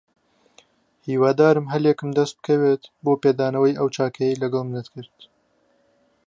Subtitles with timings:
[1.07, 5.17] هیوادارم هەلێکم دەست بکەوێت بۆ پێدانەوەی ئەو چاکەیەی لەگەڵ منت کرد.